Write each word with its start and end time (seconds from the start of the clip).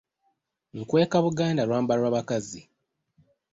NkwekaBuganda 0.77 1.61
lwambalwa 1.67 2.09
bakazi. 2.15 2.61